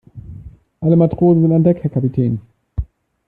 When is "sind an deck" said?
1.43-1.83